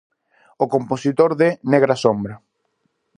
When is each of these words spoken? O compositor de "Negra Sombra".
O 0.63 0.65
compositor 0.73 1.31
de 1.41 1.49
"Negra 1.71 1.95
Sombra". 2.03 2.35